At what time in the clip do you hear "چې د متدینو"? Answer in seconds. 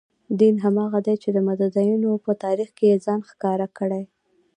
1.23-2.11